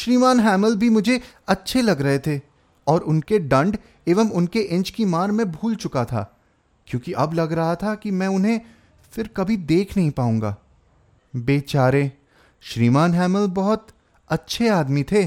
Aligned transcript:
श्रीमान 0.00 0.40
हैमल 0.40 0.76
भी 0.76 0.88
मुझे 0.90 1.20
अच्छे 1.48 1.82
लग 1.82 2.00
रहे 2.00 2.18
थे, 2.18 2.40
और 2.86 3.00
उनके 3.00 3.38
दंड 3.38 3.76
एवं 4.08 4.30
उनके 4.30 4.58
इंच 4.58 4.90
की 4.90 5.04
मार 5.04 5.30
मैं 5.30 5.50
भूल 5.52 5.74
चुका 5.74 6.04
था, 6.04 6.22
क्योंकि 6.88 7.12
अब 7.12 7.34
लग 7.34 7.52
रहा 7.52 7.74
था 7.74 7.94
कि 7.94 8.10
मैं 8.10 8.28
उन्हें 8.28 8.60
फिर 9.12 9.28
कभी 9.36 9.56
देख 9.56 9.96
नहीं 9.96 10.10
पाऊँगा। 10.10 10.56
बेचारे, 11.34 12.12
श्रीमान 12.62 13.14
हैमल 13.14 13.46
बहुत 13.46 13.86
अच्छे 14.30 14.68
आदमी 14.68 15.02
थे। 15.02 15.24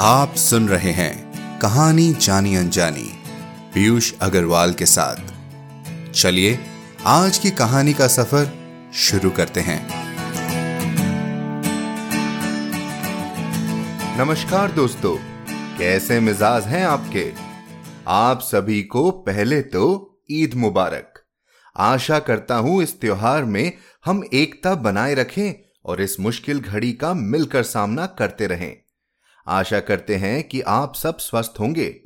आप 0.00 0.34
सुन 0.38 0.68
रहे 0.68 0.92
हैं 0.92 1.58
कहानी 1.58 2.12
जानी 2.12 2.56
अनजानी, 2.56 3.10
पीयूष 3.74 4.12
अग्रवाल 4.22 4.74
के 4.74 4.86
साथ। 4.86 6.12
चलिए, 6.12 6.58
आज 7.06 7.38
की 7.38 7.50
कहानी 7.50 7.92
का 7.94 8.06
सफ़र 8.08 8.65
शुरू 8.96 9.30
करते 9.30 9.60
हैं। 9.60 9.88
नमस्कार 14.18 14.72
दोस्तों, 14.72 15.16
कैसे 15.78 16.20
मिजाज 16.20 16.64
हैं 16.64 16.84
आपके? 16.86 17.32
आप 18.08 18.40
सभी 18.40 18.82
को 18.82 19.10
पहले 19.10 19.62
तो 19.62 20.18
ईद 20.30 20.54
मुबारक। 20.54 21.24
आशा 21.76 22.18
करता 22.18 22.56
हूँ 22.56 22.82
इस 22.82 23.00
त्योहार 23.00 23.44
में 23.44 23.72
हम 24.04 24.24
एकता 24.34 24.74
बनाए 24.74 25.14
रखें 25.14 25.72
और 25.84 26.00
इस 26.00 26.20
मुश्किल 26.20 26.60
घड़ी 26.60 26.92
का 26.92 27.14
मिलकर 27.14 27.62
सामना 27.62 28.06
करते 28.06 28.46
रहें। 28.46 28.76
आशा 29.48 29.80
करते 29.80 30.16
हैं 30.16 30.42
कि 30.44 30.60
आप 30.60 30.94
सब 30.94 31.18
स्वस्थ 31.18 31.54
होंगे। 31.60 32.00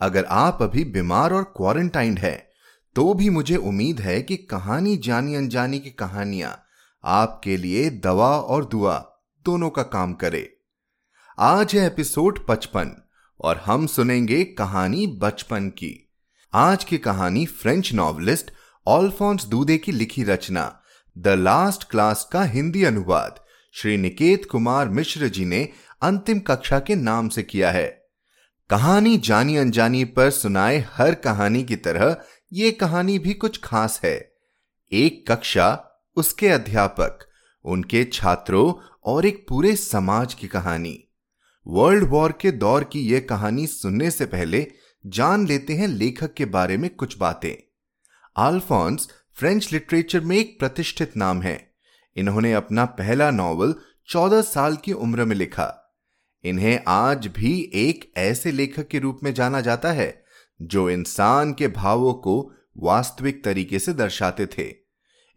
अगर 0.00 0.24
आप 0.24 0.62
अभी 0.62 0.84
बीमार 0.84 1.32
और 1.32 1.42
क्वारंटाइंड 1.56 2.18
है 2.18 2.51
तो 2.94 3.14
भी 3.14 3.30
मुझे 3.30 3.56
उम्मीद 3.56 4.00
है 4.00 4.22
कि 4.22 4.36
कहानी 4.36 4.96
जानी 4.96 5.34
अनजानी 5.34 5.78
की 5.78 5.90
कहानियाँ 5.90 6.64
आपके 7.04 7.56
लिए 7.56 7.90
दवा 7.90 8.36
और 8.38 8.64
दुआ 8.64 8.98
दोनों 9.44 9.70
का 9.70 9.82
काम 9.82 10.12
करे। 10.12 10.56
आज 11.38 11.74
है 11.74 11.86
एपिसोड 11.86 12.46
पचपन 12.46 12.92
और 13.40 13.56
हम 13.56 13.86
सुनेंगे 13.86 14.44
कहानी 14.44 15.06
बचपन 15.06 15.68
की। 15.68 16.12
आज 16.54 16.84
की 16.84 16.98
कहानी 16.98 17.46
फ्रेंच 17.46 17.92
नॉवलिस्ट 17.92 18.50
ऑल्फोंस 18.86 19.44
दूदे 19.44 19.78
की 19.78 19.92
लिखी 19.92 20.24
रचना, 20.24 20.80
द 21.18 21.28
लास्ट 21.28 21.90
क्लास 21.90 22.28
का 22.32 22.44
हिंदी 22.44 22.84
अनुवाद, 22.84 23.40
श्री 23.72 23.96
निकेत 23.96 24.44
कुमार 24.44 24.88
मिश्र 24.88 25.28
जी 25.28 25.44
ने 25.44 25.68
अंतिम 26.02 26.38
कक्षा 26.38 26.78
के 26.78 26.94
नाम 26.94 27.28
से 27.28 27.42
किया 27.42 27.70
है। 27.70 28.02
कहानी 28.70 29.16
जानी 29.18 29.56
अनजानी 29.56 30.04
पर 30.04 30.30
सुनाए 30.30 30.86
हर 30.92 31.14
कहानी 31.14 31.64
की 31.64 31.76
तरह 31.76 32.16
यह 32.54 32.76
कहानी 32.80 33.18
भी 33.18 33.34
कुछ 33.34 33.60
खास 33.60 34.00
है। 34.04 34.32
एक 34.92 35.32
कक्षा, 35.32 35.88
उसके 36.16 36.48
अध्यापक, 36.48 37.18
उनके 37.64 38.04
छात्रों 38.04 38.74
और 39.04 39.26
एक 39.26 39.46
पूरे 39.48 39.76
समाज 39.76 40.34
की 40.34 40.48
कहानी। 40.48 41.04
वर्ल्ड 41.66 42.04
वॉर 42.04 42.32
के 42.40 42.50
दौर 42.50 42.84
की 42.84 43.00
यह 43.00 43.20
कहानी 43.20 43.66
सुनने 43.66 44.10
से 44.10 44.26
पहले 44.26 44.72
जान 45.06 45.46
लेते 45.46 45.74
हैं 45.74 45.88
लेखक 45.88 46.34
के 46.34 46.44
बारे 46.44 46.76
में 46.76 46.90
कुछ 46.90 47.18
बातें। 47.18 47.70
आल्फोंस 48.36 49.08
फ्रेंच 49.34 49.72
लिटरेचर 49.72 50.20
में 50.20 50.36
एक 50.36 50.58
प्रतिष्ठित 50.58 51.16
नाम 51.16 51.42
है। 51.42 51.74
इन्होंने 52.16 52.52
अपना 52.52 52.84
पहला 52.84 53.30
नॉवल 53.30 53.74
चौदह 54.08 54.42
साल 54.42 54.76
की 54.76 54.92
उम्र 54.92 55.24
में 55.24 55.36
लिखा। 55.36 55.94
इन्हें 56.44 56.80
आज 56.88 57.26
भी 57.26 57.70
एक 57.74 58.12
ऐसे 58.16 58.52
लेखक 58.52 58.88
के 58.88 58.98
रूप 58.98 59.20
में 59.22 59.34
जाना 59.34 59.60
जाता 59.60 59.92
है 59.92 60.22
जो 60.62 60.90
इंसान 60.90 61.52
के 61.52 61.68
भावों 61.68 62.14
को 62.14 62.52
वास्तविक 62.76 63.44
तरीके 63.44 63.78
से 63.78 63.92
दर्शाते 63.92 64.46
थे 64.46 64.74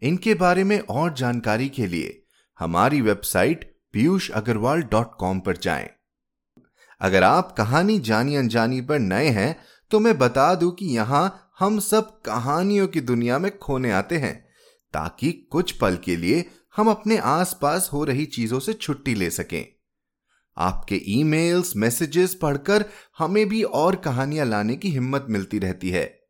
इनके 0.02 0.34
बारे 0.34 0.64
में 0.64 0.78
और 0.80 1.14
जानकारी 1.14 1.68
के 1.68 1.86
लिए 1.86 2.22
हमारी 2.58 3.00
website 3.00 3.76
Piyush 3.92 4.30
Agarwal 4.30 4.82
dot 4.82 5.14
com 5.18 5.40
पर 5.40 5.56
जाएँ। 5.56 5.88
अगर 7.00 7.22
आप 7.22 7.52
कहानी 7.52 7.98
जानी 7.98 8.36
अनजानी 8.36 8.80
पर 8.80 8.98
नए 8.98 9.28
हैं 9.28 9.56
तो 9.90 10.00
मैं 10.00 10.18
बता 10.18 10.54
दूँ 10.54 10.70
कि 10.72 10.86
यहाँ 10.86 11.52
हम 11.58 11.78
सब 11.80 12.20
कहानियों 12.20 12.86
की 12.88 13.00
दुनिया 13.00 13.38
में 13.38 13.58
खोने 13.58 13.92
आते 13.92 14.18
हैं, 14.18 14.34
ताकि 14.94 15.32
कुछ 15.32 15.72
पल 15.72 15.96
के 15.96 16.16
लिए 16.16 16.44
हम 16.76 16.90
अपने 16.90 17.16
आसपास 17.16 17.90
हो 17.92 18.04
रही 18.04 18.24
चीज़ों 18.26 18.60
से 18.60 18.72
छुट्टी 18.72 19.14
ले 19.14 19.30
सकें 19.30 19.75
आपके 20.58 21.02
ईमेल्स, 21.08 21.76
मैसेजेस 21.76 22.34
पढ़कर 22.34 22.84
हमें 23.18 23.48
भी 23.48 23.62
और 23.62 23.96
कहानियाँ 23.96 24.46
लाने 24.46 24.76
की 24.76 24.90
हिम्मत 24.90 25.26
मिलती 25.30 25.58
रहती 25.58 25.90
है। 25.90 26.20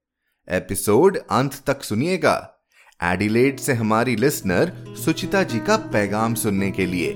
एपिसोड 0.48 1.19
अंत 1.31 1.62
तक 1.66 1.82
सुनिएगा। 1.82 2.65
एडिलेड 3.03 3.59
से 3.59 3.72
हमारी 3.72 4.16
लिसनर 4.16 4.94
सुचिता 5.04 5.42
जी 5.42 5.59
का 5.59 5.76
पैगाम 5.76 6.34
सुनने 6.34 6.70
के 6.70 6.86
लिए। 6.86 7.12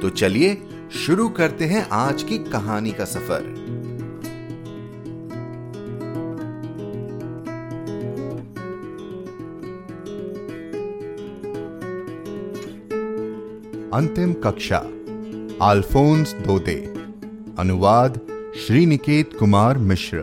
तो 0.00 0.10
चलिए 0.10 0.62
शुरू 0.92 1.28
करते 1.28 1.64
हैं 1.64 1.88
आज 1.92 2.22
की 2.22 2.38
कहानी 2.38 2.92
का 2.92 3.04
सफ़र। 3.04 3.76
अंतिम 13.94 14.32
कक्षा। 14.32 14.88
आल्फोंस 15.62 16.32
दोदे 16.46 16.74
अनुवाद 17.58 18.18
श्रीनिकेत 18.66 19.30
कुमार 19.38 19.78
मिश्र। 19.78 20.18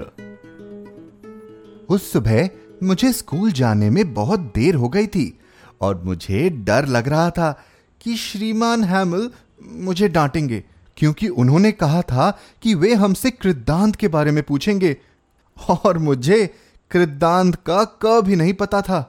उस 1.90 2.12
सुबह 2.12 2.50
मुझे 2.84 3.12
स्कूल 3.14 3.52
जाने 3.52 3.90
में 3.90 4.14
बहुत 4.14 4.40
देर 4.56 4.76
हो 4.76 4.90
गई 4.90 5.08
थी 5.08 5.26
और 5.82 6.02
मुझे 6.04 6.50
डर 6.66 6.86
लग 6.86 7.08
रहा 7.08 7.30
था 7.30 7.52
कि 8.02 8.16
श्रीमान 8.16 8.84
हैमल 8.84 9.30
मुझे 9.66 10.10
डांटेंगे, 10.10 10.64
क्योंकि 10.98 11.28
उन्होंने 11.28 11.72
कहा 11.72 12.02
था 12.02 12.30
कि 12.62 12.76
वे 12.76 12.94
हमसे 12.94 13.32
कृदांत 13.32 13.96
के 13.96 14.08
बारे 14.08 14.32
में 14.32 14.44
पूछेंगे 14.44 14.96
और 15.58 15.98
मुझे 15.98 16.46
कृदांत 16.92 17.56
का 17.56 17.84
कभी 18.02 18.36
नहीं 18.36 18.54
पता 18.54 18.82
था। 18.82 19.02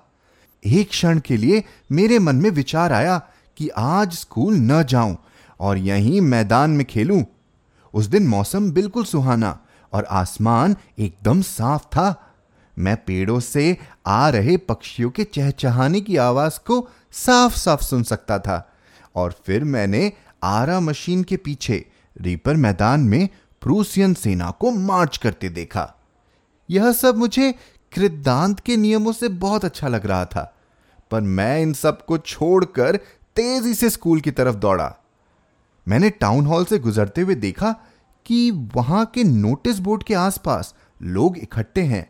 एक 0.65 0.89
क्षण 0.89 1.21
के 1.21 1.37
लिए 1.37 1.63
मेरे 1.93 2.19
मन 2.19 2.37
में 2.37 2.51
विचार 2.51 2.93
आया 2.93 3.19
कि 3.57 3.69
आज 3.69 4.13
स्कूल 4.13 4.55
न 4.55 4.83
जाऊँ 4.83 5.17
और 5.65 5.79
यहीं 5.79 6.21
मैदान 6.21 6.71
में 6.71 6.87
खेलूं। 6.87 7.23
उस 7.95 8.07
दिन 8.07 8.27
मौसम 8.29 8.71
बिल्कुल 8.73 9.05
सुहाना 9.05 9.59
और 9.93 10.05
आसमान 10.05 10.77
एकदम 10.99 11.43
साफ़ 11.43 11.85
था। 11.87 12.15
मैं 12.77 12.97
पेड़ों 12.97 13.39
से 13.41 13.77
आ 14.07 14.29
रहे 14.29 14.57
पक्षियों 14.57 15.11
के 15.11 15.25
चहचहाने 15.25 16.01
की 16.01 16.17
आवाज़ 16.17 16.59
को 16.59 16.89
साफ़ 17.13 17.57
साफ़ 17.57 17.83
सुन 17.83 18.03
सकता 18.03 18.39
था 18.39 18.57
और 19.15 19.35
फिर 19.47 19.65
मैंने 19.65 20.13
आरा 20.45 20.81
मशीन 20.81 21.23
के 21.23 21.37
पीछे 21.37 21.85
रीपर 22.17 22.57
मैदान 22.57 23.01
में 23.01 23.29
प्रूसियन 23.63 24.15
सेना 24.15 24.51
को 24.51 24.71
मार्च 24.71 25.17
करते 25.17 25.49
देखा। 25.49 25.93
यह 26.69 26.93
सब 26.93 27.17
मुझे 27.17 27.53
कृदांत 27.93 28.61
के 28.61 28.77
नियमों 28.77 29.13
से 29.13 29.29
बहुत 29.29 29.65
अच्छा 29.65 29.89
लग 29.89 30.07
रहा 30.07 30.25
था, 30.25 30.55
पर 31.11 31.21
मैं 31.21 31.61
इन 31.61 31.73
सबको 31.73 32.19
छोड़कर 32.19 32.97
तेज़ी 33.37 33.75
से 33.75 33.91
स्कूल 33.91 34.21
की 34.21 34.31
तरफ़ 34.31 34.57
दौड़ा। 34.57 34.95
मैंने 35.89 36.11
टाउन 36.11 36.47
हॉल 36.47 36.65
से 36.65 36.79
गुजरते 36.79 37.21
हुए 37.21 37.35
देखा 37.35 37.75
कि 38.27 38.51
वहाँ 38.75 39.05
के 39.07 39.25
नोटिस 39.25 39.79
बोर्ड 39.79 40.03
के 40.03 40.15
आसपास 40.15 40.75
लोग 41.03 41.39
इकट्ठे 41.39 41.83
हैं। 41.83 42.07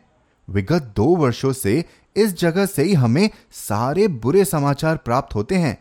विगत 0.47 0.93
दो 0.95 1.05
वर्षों 1.15 1.53
से 1.53 1.83
इस 2.15 2.37
जगह 2.39 2.65
से 2.65 2.83
ही 2.83 2.93
हमें 2.93 3.29
सारे 3.51 4.07
बुरे 4.07 4.45
समाचार 4.45 4.97
प्राप्त 4.97 5.35
होते 5.35 5.55
हैं। 5.55 5.77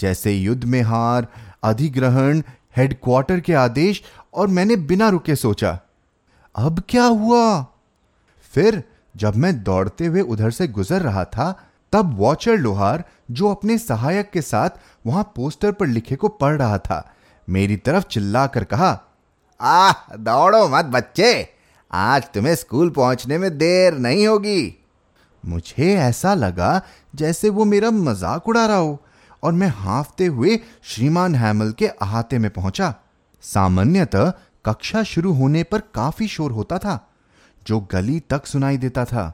जैसे 0.00 0.32
युद्ध 0.32 0.64
में 0.64 0.82
हार, 0.82 1.26
अधिग्रहण 1.62 2.42
हेडक्वार्टर 2.76 3.40
के 3.40 3.54
आदेश 3.54 4.02
और 4.34 4.48
मैंने 4.48 4.76
बिना 4.76 5.08
रुके 5.08 5.36
सोचा, 5.36 5.78
अब 6.56 6.82
क्या 6.88 7.04
हुआ? 7.04 7.62
फिर 8.54 8.82
जब 9.16 9.36
मैं 9.36 9.62
दौड़ते 9.62 10.06
हुए 10.06 10.20
उधर 10.20 10.50
से 10.50 10.68
गुजर 10.68 11.02
रहा 11.02 11.24
था, 11.24 11.52
तब 11.92 12.14
वॉचर 12.18 12.56
लोहार 12.56 13.04
जो 13.30 13.50
अपने 13.50 13.78
सहायक 13.78 14.30
के 14.30 14.42
साथ 14.42 14.70
वहाँ 15.06 15.32
पोस्टर 15.36 15.72
पर 15.72 15.86
लिखे 15.86 16.16
को 16.16 16.28
पढ़ 16.28 16.58
रहा 16.58 16.78
था 16.78 17.14
मेरी 17.48 17.76
तरफ़ 17.76 18.04
चिल्लाकर 18.04 18.64
कहा, 18.64 18.90
आह, 19.60 20.16
दौड़ो 20.16 20.66
मत 20.68 20.84
बच्चे, 20.84 21.48
आज 21.90 22.24
तुम्हें 22.34 22.54
स्कूल 22.54 22.90
पहुँचने 22.90 23.38
में 23.38 23.58
देर 23.58 23.94
नहीं 23.94 24.26
होगी। 24.26 24.74
मुझे 25.44 25.94
ऐसा 25.94 26.34
लगा 26.34 26.80
जैसे 27.14 27.48
वो 27.48 27.64
मेरा 27.64 27.90
मज़ाक 27.90 28.48
उड़ा 28.48 28.66
रहा 28.66 28.76
हो, 28.76 28.98
और 29.42 29.52
मैं 29.52 29.68
हाफते 29.68 30.26
हुए 30.26 30.58
श्रीमान 30.82 31.34
हैमल 31.34 31.72
के 31.72 31.86
अहाते 31.86 32.38
में 32.38 32.50
पहुँचा। 32.50 32.94
सामान्यतः 33.42 34.32
कक्षा 34.64 35.02
शुरू 35.02 35.32
होने 35.32 35.62
पर 35.62 35.82
काफ़ी 35.94 36.28
शोर 36.28 36.52
होता 36.52 36.78
था, 36.78 36.98
जो 37.66 37.80
गली 37.92 38.20
तक 38.20 38.46
सुनाई 38.46 38.76
देता 38.76 39.04
था। 39.04 39.32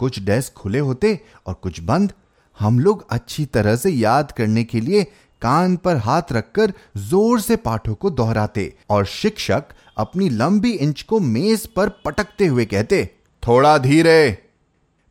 कुछ 0.00 0.20
डेस्क 0.20 0.52
खुले 0.52 0.78
होते 0.78 1.18
और 1.46 1.54
कुछ 1.54 1.80
बंद। 1.80 2.12
हम 2.60 2.80
लोग 2.80 3.06
अच्छी 3.10 3.44
तरह 3.46 3.76
से 3.76 3.90
याद 3.90 4.32
करने 4.32 4.64
के 4.64 4.80
लिए 4.80 5.06
कान 5.42 5.76
पर 5.76 5.96
हाथ 5.96 6.32
रखकर 6.32 6.72
ज़ोर 6.98 7.40
से 7.40 7.56
पाठों 7.56 7.94
को 7.94 8.10
दोहराते 8.10 8.72
और 8.90 9.04
शिक्षक 9.06 9.64
अपनी 9.98 10.28
लंबी 10.28 10.70
इंच 10.70 11.02
को 11.02 11.20
मेज 11.20 11.66
पर 11.66 11.88
पटकते 12.04 12.46
हुए 12.46 12.64
कहते, 12.64 13.04
थोड़ा 13.42 13.76
धीरे। 13.78 14.38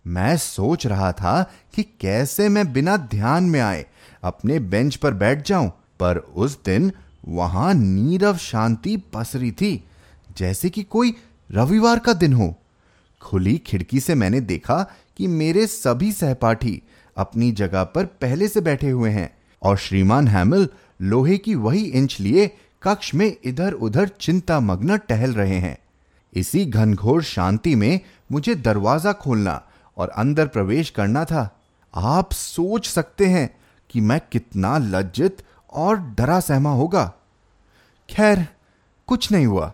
मैं 0.06 0.36
सोच 0.38 0.86
रहा 0.88 1.12
था 1.12 1.42
कि 1.74 1.84
कैसे 2.02 2.48
मैं 2.50 2.72
बिना 2.74 2.96
ध्यान 2.98 3.44
में 3.44 3.60
आए 3.60 3.86
अपने 4.24 4.60
बेंच 4.60 4.96
पर 4.96 5.14
बैठ 5.14 5.46
जाऊँ, 5.48 5.70
पर 6.00 6.18
उस 6.18 6.58
दिन 6.66 6.92
वहाँ 7.28 7.74
नीरव 7.74 8.38
शांति 8.38 8.96
पसरी 9.14 9.52
थी, 9.52 9.84
जैसे 10.38 10.70
कि 10.70 10.84
कोई 10.84 11.14
रविवार 11.50 12.00
का 12.00 12.14
दिन 12.14 12.34
हो। 12.34 12.54
खुली 13.22 13.58
खिड़की 13.58 14.00
से 14.00 14.16
मैंने 14.16 14.40
देखा 14.42 14.82
कि 15.18 15.28
मेरे 15.28 15.66
सभी 15.68 16.12
सहपाठी 16.12 16.82
अपनी 17.18 17.52
जगह 17.52 17.84
पर 17.86 18.06
पहले 18.22 18.48
से 18.48 18.62
बैठे 18.62 18.90
हुए 18.90 19.10
हैं। 19.10 19.30
और 19.62 19.78
श्रीमान 19.78 20.28
हैमिल 20.28 20.68
लोहे 21.02 21.38
की 21.38 21.56
वही 21.56 21.84
इंच 21.84 22.20
लिए 22.20 22.48
कक्ष 22.84 23.14
में 23.16 23.36
इधर 23.44 23.74
उधर 23.74 24.08
चिंता 24.08 24.60
मग्न 24.60 24.98
टहल 24.98 25.34
रहे 25.34 25.58
हैं। 25.60 25.78
इसी 26.34 26.66
घनघोर 26.66 27.24
शांति 27.24 27.76
में 27.76 28.00
मुझे 28.32 28.56
दरवाज़ा 28.56 29.14
खोलना 29.14 29.62
और 29.98 30.10
अंदर 30.10 30.48
प्रवेश 30.48 30.90
करना 30.90 31.26
था। 31.26 31.50
आप 31.94 32.32
सोच 32.32 32.88
सकते 32.88 33.26
हैं 33.26 33.50
कि 33.90 34.02
मैं 34.02 34.20
कितना 34.32 34.78
लज्जित 34.78 35.44
और 35.74 35.98
डरा 35.98 36.40
सहमा 36.40 36.72
होगा। 36.72 37.12
खैर, 38.10 38.48
कुछ 39.08 39.32
नहीं 39.32 39.46
हुआ। 39.46 39.74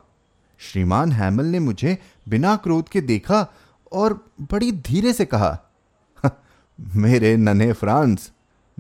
श्रीमान 0.60 1.12
हैमल 1.12 1.46
ने 1.46 1.60
मुझे 1.60 1.98
बिना 2.30 2.56
क्रोध 2.56 2.90
के 2.90 3.02
देखा 3.02 3.48
और 3.92 4.14
बड़ी 4.42 4.72
धीरे 4.72 5.14
से 5.14 5.26
कहा 5.26 5.58
मेरे 6.96 7.38
नन्हे 7.38 7.74
फ्रांस 7.74 8.32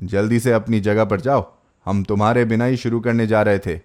जल्दी 0.03 0.39
से 0.39 0.51
अपनी 0.51 0.79
जगह 0.79 1.05
पर 1.05 1.21
जाओ। 1.21 1.53
हम 1.85 2.03
तुम्हारे 2.03 2.45
बिना 2.45 2.65
ही 2.65 2.77
शुरू 2.77 2.99
करने 2.99 3.27
जा 3.27 3.41
रहे 3.41 3.59
थे। 3.59 3.79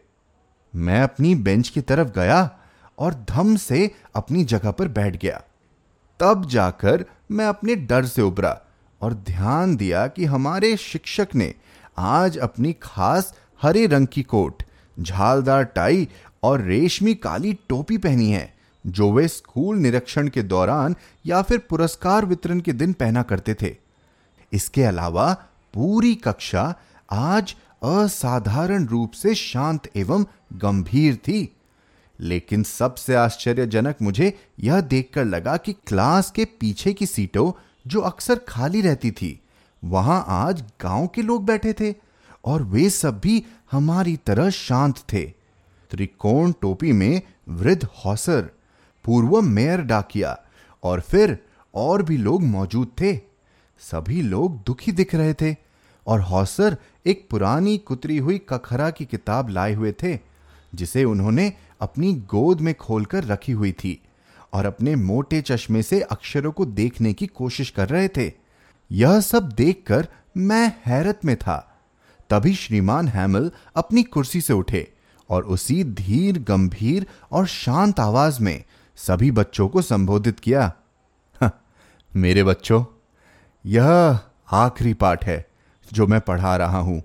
मैं 0.74 1.02
अपनी 1.02 1.34
बेंच 1.34 1.68
की 1.68 1.80
तरफ़ 1.80 2.08
गया 2.08 2.58
और 2.98 3.14
धम 3.14 3.56
से 3.56 3.94
अपनी 4.14 4.44
जगह 4.44 4.70
पर 4.70 4.88
बैठ 4.88 5.22
गया। 5.22 5.42
तब 6.20 6.44
जाकर 6.44 7.04
मैं 7.30 7.46
अपने 7.46 7.74
डर 7.74 8.04
से 8.06 8.22
उभरा 8.22 8.60
और 9.00 9.14
ध्यान 9.14 9.76
दिया 9.76 10.06
कि 10.06 10.24
हमारे 10.24 10.76
शिक्षक 10.76 11.28
ने 11.34 11.54
आज 11.98 12.38
अपनी 12.38 12.76
खास 12.82 13.34
हरे 13.62 13.86
रंग 13.86 14.06
की 14.06 14.22
कोट, 14.22 14.62
झालदार 15.00 15.64
टाई 15.64 16.08
और 16.42 16.60
रेशमी 16.60 17.14
काली 17.14 17.58
टोपी 17.68 17.98
पहनी 17.98 18.30
है, 18.30 18.54
जो 18.86 19.12
वे 19.12 19.28
स्कूल 19.28 19.76
निरीक्षण 19.76 20.28
के 20.28 20.42
दौरान 20.42 20.96
या 21.26 21.42
फिर 21.42 21.58
पुरस्कार 21.58 22.24
वितरण 22.24 22.60
के 22.60 22.72
दिन 22.72 22.92
पहना 22.92 23.22
करते 23.22 23.54
थे। 23.54 23.76
इसके 24.52 24.82
अलावा 24.82 25.36
पूरी 25.74 26.14
कक्षा 26.14 26.74
आज 27.12 27.54
असाधारण 27.82 28.86
रूप 28.86 29.12
से 29.12 29.34
शांत 29.34 29.80
एवं 29.96 30.24
गंभीर 30.52 31.16
थी। 31.16 31.56
लेकिन 32.20 32.62
सबसे 32.62 33.14
आश्चर्यजनक 33.14 33.96
मुझे 34.02 34.38
यह 34.60 34.80
देखकर 34.80 35.24
लगा 35.24 35.56
कि 35.56 35.72
क्लास 35.72 36.30
के 36.30 36.44
पीछे 36.44 36.92
की 36.92 37.06
सीटों, 37.06 37.52
जो 37.86 38.00
अक्सर 38.00 38.40
खाली 38.48 38.80
रहती 38.80 39.10
थी, 39.10 39.40
वहाँ 39.84 40.24
आज 40.28 40.64
गाँव 40.80 41.06
के 41.06 41.22
लोग 41.22 41.44
बैठे 41.44 41.72
थे 41.72 41.94
और 42.44 42.62
वे 42.62 42.90
सब 42.90 43.20
भी 43.20 43.44
हमारी 43.70 44.16
तरह 44.16 44.50
शांत 44.50 44.98
थे। 44.98 45.32
त्रिकोण 45.90 46.52
टोपी 46.52 46.92
में 46.92 47.22
वृद्ध 47.48 47.84
हौसर, 47.84 48.50
पूर्व 49.04 49.40
मेयर 49.40 49.80
डाकिया 49.80 50.38
और 50.82 51.00
फिर 51.00 51.38
और 51.74 52.02
भी 52.02 52.16
लोग 52.16 52.42
मौजूद 52.42 52.88
थे। 52.88 53.29
सभी 53.80 54.22
लोग 54.22 54.62
दुखी 54.64 54.92
दिख 54.92 55.14
रहे 55.14 55.34
थे 55.34 55.56
और 56.06 56.20
हौसर 56.20 56.76
एक 57.06 57.26
पुरानी 57.30 57.78
कुतरी 57.78 58.18
हुई 58.18 58.38
कखरा 58.38 58.90
की 58.90 59.04
किताब 59.04 59.48
लाए 59.48 59.74
हुए 59.74 59.92
थे, 59.92 60.18
जिसे 60.74 61.04
उन्होंने 61.04 61.52
अपनी 61.80 62.12
गोद 62.14 62.60
में 62.60 62.74
खोलकर 62.74 63.24
रखी 63.24 63.52
हुई 63.52 63.72
थी 63.72 64.02
और 64.52 64.66
अपने 64.66 64.94
मोटे 64.96 65.40
चश्मे 65.40 65.82
से 65.82 66.00
अक्षरों 66.00 66.52
को 66.52 66.64
देखने 66.64 67.12
की 67.12 67.26
कोशिश 67.26 67.70
कर 67.70 67.88
रहे 67.88 68.08
थे। 68.08 68.32
यह 68.90 69.20
सब 69.20 69.48
देखकर 69.48 70.08
मैं 70.36 70.72
हैरत 70.86 71.24
में 71.24 71.36
था। 71.36 71.66
तभी 72.30 72.54
श्रीमान 72.54 73.08
हैमल 73.08 73.50
अपनी 73.76 74.02
कुर्सी 74.02 74.40
से 74.40 74.52
उठे 74.52 74.92
और 75.30 75.44
उसी 75.44 75.84
धीर, 75.84 76.38
गंभीर 76.38 77.06
और 77.32 77.46
शांत 77.46 78.00
आवाज़ 78.00 78.40
में 78.42 78.64
सभी 78.96 79.30
बच्चों 79.30 79.68
को 79.68 79.82
संबोधित 79.82 80.40
किया 80.40 80.72
मेरे 82.16 82.44
बच्चों 82.44 82.84
यह 83.66 84.18
आखिरी 84.52 84.94
पाठ 84.94 85.24
है 85.24 85.46
जो 85.92 86.06
मैं 86.06 86.20
पढ़ा 86.20 86.56
रहा 86.56 86.78
हूँ। 86.78 87.02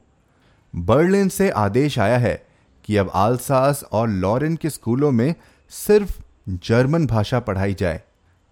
बर्लिन 0.76 1.30
से 1.30 1.50
आदेश 1.50 2.00
आया 2.00 2.18
है 2.18 2.48
कि 2.84 2.98
अब 2.98 3.12
आलसास 3.14 3.84
और 3.92 4.10
लॉरेन 4.10 4.56
के 4.56 4.70
स्कूलों 4.70 5.12
में 5.12 5.36
सिर्फ़ 5.70 6.22
जर्मन 6.50 7.08
भाषा 7.08 7.40
पढ़ाई 7.40 7.74
जाए। 7.74 8.02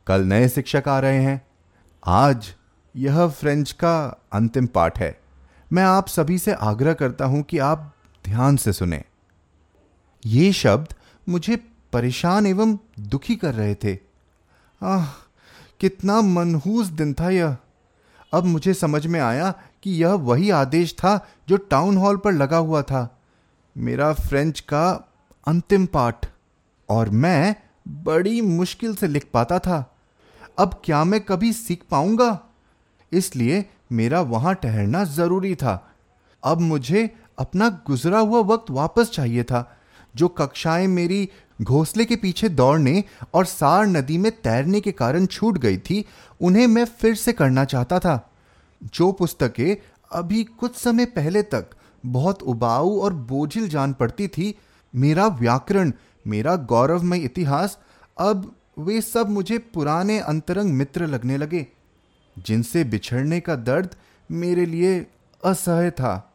कल 0.07 0.21
नए 0.21 0.50
शिक्षक 0.50 0.83
आ 0.88 1.00
रहे 1.00 1.23
हैं। 1.23 1.47
आज 2.05 2.53
यह 2.95 3.27
फ्रेंच 3.27 3.71
का 3.71 4.21
अंतिम 4.33 4.67
पाठ 4.67 5.00
है। 5.00 5.19
मैं 5.73 5.83
आप 5.83 6.07
सभी 6.07 6.38
से 6.38 6.53
आग्रह 6.53 6.94
करता 6.94 7.25
हूँ 7.25 7.44
कि 7.44 7.57
आप 7.57 7.94
ध्यान 8.25 8.55
से 8.55 8.73
सुने। 8.73 9.03
ये 10.25 10.53
शब्द 10.53 10.88
मुझे 11.29 11.55
परेशान 11.94 12.47
एवं 12.47 12.77
दुखी 13.00 13.35
कर 13.35 13.53
रहे 13.53 13.75
थे। 13.75 13.97
आह, 14.83 15.05
कितना 15.79 16.21
मनहूस 16.21 16.88
दिन 16.88 17.13
था 17.13 17.29
यह। 17.29 17.57
अब 18.33 18.44
मुझे 18.44 18.74
समझ 18.74 19.07
में 19.07 19.19
आया 19.19 19.53
कि 19.83 19.91
यह 19.91 20.09
वही 20.09 20.50
आदेश 20.50 20.94
था 20.94 21.27
जो 21.50 21.57
टाउन 21.57 21.97
हॉल 21.97 22.18
पर 22.18 22.31
लगा 22.31 22.57
हुआ 22.57 22.81
था। 22.81 23.21
मेरा 23.77 24.13
फ्रेंच 24.13 24.59
का 24.59 25.09
अंतिम 25.47 25.85
पाठ। 25.85 26.25
और 26.89 27.09
मैं 27.09 27.56
बड़ी 27.88 28.41
मुश्किल 28.41 28.95
से 28.95 29.07
लिख 29.07 29.27
पाता 29.33 29.59
था। 29.59 29.95
अब 30.57 30.81
क्या 30.85 31.03
मैं 31.03 31.21
कभी 31.21 31.53
सीख 31.53 31.83
पाऊँगा? 31.91 32.39
इसलिए 33.12 33.69
मेरा 33.91 34.21
वहाँ 34.21 34.56
ठहरना 34.56 35.03
ज़रूरी 35.03 35.56
था। 35.56 35.91
अब 36.44 36.59
मुझे 36.59 37.15
अपना 37.39 37.69
गुजरा 37.69 38.19
हुआ 38.19 38.39
वक्त 38.39 38.71
वापस 38.71 39.09
चाहिए 39.09 39.44
था। 39.44 39.77
जो 40.15 40.27
कक्षाएँ 40.27 40.88
मेरी 40.88 41.29
घोंसले 41.61 42.05
के 42.05 42.15
पीछे 42.15 42.50
दौड़ने 42.50 43.03
और 43.33 43.45
सार 43.45 43.85
नदी 43.88 44.17
में 44.17 44.31
तैरने 44.31 44.81
के 44.81 44.91
कारण 44.91 45.25
छूट 45.25 45.57
गई 45.57 45.77
थी, 45.77 46.05
उन्हें 46.41 46.67
मैं 46.67 46.85
फिर 46.85 47.15
से 47.15 47.33
करना 47.33 47.65
चाहता 47.65 48.00
था। 48.00 48.31
जो 48.83 49.11
पुस्तकें 49.11 49.75
अभी 50.11 50.44
कुछ 50.44 50.75
समय 50.75 51.05
पहले 51.05 51.41
तक 51.41 51.65
बहुत 52.05 52.44
उबाऊ 52.44 53.00
और 53.00 53.13
बोझिल 53.13 53.69
जान 53.69 53.94
पड़ती 53.94 54.27
थी, 54.27 54.55
मेरा 54.95 55.27
व्याकरण, 55.27 55.91
मेरा 56.27 56.55
गौरवमय 56.55 57.19
इतिहास, 57.19 57.79
अब 58.17 58.55
वे 58.79 59.01
सब 59.01 59.29
मुझे 59.29 59.57
पुराने 59.57 60.19
अंतरंग 60.19 60.73
मित्र 60.73 61.07
लगने 61.07 61.38
लगे, 61.38 61.67
जिनसे 62.39 62.83
बिछड़ने 62.83 63.39
का 63.39 63.55
दर्द 63.55 63.95
मेरे 64.31 64.65
लिए 64.65 65.07
असह्य 65.45 65.91
था। 65.91 66.33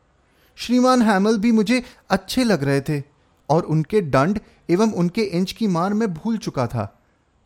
श्रीमान 0.56 1.02
हैमल 1.02 1.38
भी 1.38 1.52
मुझे 1.52 1.82
अच्छे 2.10 2.44
लग 2.44 2.64
रहे 2.64 2.80
थे। 2.80 3.17
और 3.48 3.62
उनके 3.62 4.00
दंड 4.00 4.40
एवं 4.70 4.92
उनके 4.92 5.22
इंच 5.22 5.52
की 5.52 5.66
मार 5.66 5.94
में 5.94 6.14
भूल 6.14 6.38
चुका 6.38 6.66
था, 6.66 6.98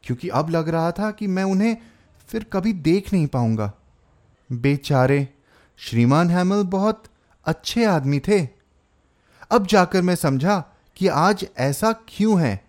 क्योंकि 0.04 0.28
अब 0.28 0.50
लग 0.50 0.68
रहा 0.68 0.90
था 0.90 1.10
कि 1.10 1.26
मैं 1.26 1.44
उन्हें 1.44 1.76
फिर 2.28 2.44
कभी 2.44 2.72
देख 2.72 3.12
नहीं 3.12 3.26
पाऊँगा। 3.26 3.72
बेचारे, 4.52 5.28
श्रीमान 5.76 6.30
हैमल 6.30 6.62
बहुत 6.62 7.04
अच्छे 7.44 7.84
आदमी 7.84 8.20
थे। 8.20 8.48
अब 9.50 9.66
जाकर 9.66 10.02
मैं 10.02 10.14
समझा 10.14 10.64
कि 10.96 11.08
आज 11.08 11.46
ऐसा 11.58 11.92
क्यों 11.92 12.40
है? 12.40 12.64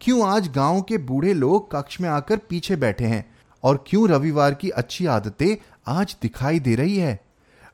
क्यों 0.00 0.28
आज 0.28 0.48
गाँव 0.48 0.82
के 0.82 0.98
बूढ़े 0.98 1.32
लोग 1.34 1.70
कक्ष 1.72 2.00
में 2.00 2.08
आकर 2.08 2.36
पीछे 2.36 2.76
बैठे 2.76 3.04
हैं? 3.04 3.34
और 3.62 3.84
क्यों 3.86 4.08
रविवार 4.08 4.54
की 4.54 4.68
अच्छी 4.68 5.06
आदतें 5.06 5.56
आज 5.86 6.16
दिखाई 6.22 6.60
दे 6.60 6.74
रही 6.74 6.96
है? 6.96 7.20